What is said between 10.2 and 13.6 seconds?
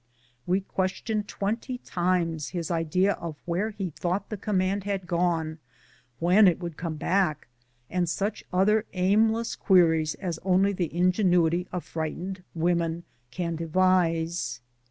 only the ingenuity of frightened women can